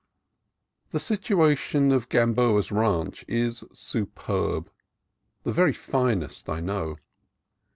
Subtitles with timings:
[0.89, 4.71] The situation of Gamboa's Ranch is superb,
[5.43, 6.97] the very finest I know.